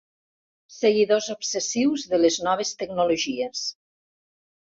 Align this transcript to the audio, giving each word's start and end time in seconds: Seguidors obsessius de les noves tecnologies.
Seguidors 0.75 1.27
obsessius 1.33 2.05
de 2.13 2.19
les 2.23 2.39
noves 2.47 2.73
tecnologies. 2.79 3.65